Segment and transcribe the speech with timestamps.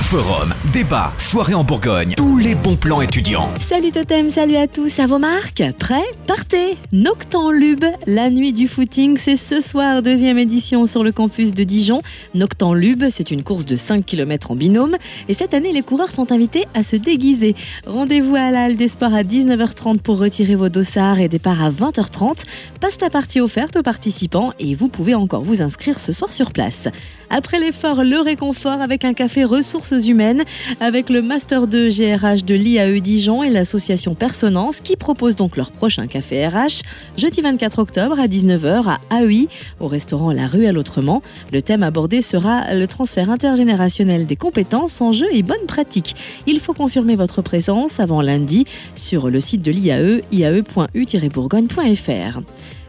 [0.00, 3.48] Forum, débat, soirée en Bourgogne, tous les bons plans étudiants.
[3.60, 9.16] Salut Totem, salut à tous, à vos marques Prêts Partez Noctanlube, la nuit du footing,
[9.16, 12.02] c'est ce soir, deuxième édition sur le campus de Dijon.
[12.34, 14.96] Noctanlube, c'est une course de 5 km en binôme
[15.28, 17.54] et cette année, les coureurs sont invités à se déguiser.
[17.86, 21.70] Rendez-vous à la Halle des Sports à 19h30 pour retirer vos dossards et départ à
[21.70, 22.44] 20h30.
[22.80, 26.50] Passe ta partie offerte aux participants et vous pouvez encore vous inscrire ce soir sur
[26.52, 26.88] place.
[27.28, 30.44] Après l'effort, le réconfort avec un café ressources humaines,
[30.80, 35.72] avec le Master 2 GRH de l'IAE Dijon et l'association Personance qui propose donc leur
[35.72, 36.82] prochain café RH
[37.16, 39.48] jeudi 24 octobre à 19h à AUI
[39.80, 41.22] au restaurant La Rue à l'Autrement.
[41.52, 46.14] Le thème abordé sera le transfert intergénérationnel des compétences, enjeux et bonnes pratiques.
[46.46, 52.40] Il faut confirmer votre présence avant lundi sur le site de l'IAE, iae.u-bourgogne.fr.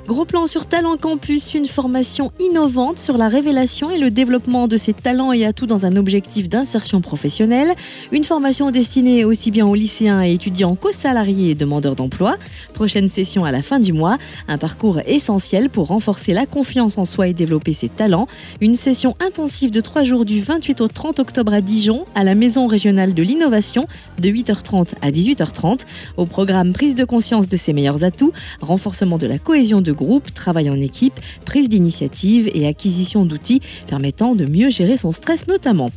[0.07, 4.75] Gros plan sur Talent Campus, une formation innovante sur la révélation et le développement de
[4.75, 7.75] ses talents et atouts dans un objectif d'insertion professionnelle.
[8.11, 12.37] Une formation destinée aussi bien aux lycéens et étudiants qu'aux salariés et demandeurs d'emploi.
[12.73, 14.17] Prochaine session à la fin du mois.
[14.47, 18.27] Un parcours essentiel pour renforcer la confiance en soi et développer ses talents.
[18.59, 22.33] Une session intensive de 3 jours du 28 au 30 octobre à Dijon, à la
[22.33, 23.85] Maison régionale de l'innovation,
[24.19, 25.81] de 8h30 à 18h30.
[26.17, 30.69] Au programme prise de conscience de ses meilleurs atouts, renforcement de la cohésion groupe, travail
[30.69, 35.91] en équipe, prise d'initiative et acquisition d'outils permettant de mieux gérer son stress notamment.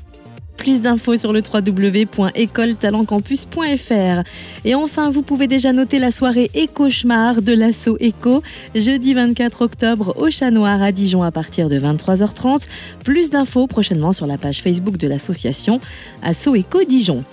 [0.57, 4.23] Plus d'infos sur le www.écoletalentcampus.fr.
[4.65, 8.43] Et enfin, vous pouvez déjà noter la soirée Éco-Cauchemar de l'assaut Éco,
[8.75, 12.67] jeudi 24 octobre au Chat Noir à Dijon à partir de 23h30.
[13.05, 15.81] Plus d'infos prochainement sur la page Facebook de l'association
[16.23, 17.25] Assaut Éco Dijon.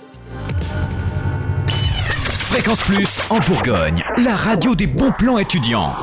[2.38, 5.94] Fréquence Plus en Bourgogne, la radio des bons plans étudiants.